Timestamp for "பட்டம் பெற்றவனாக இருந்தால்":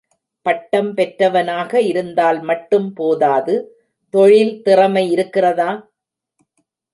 0.45-2.41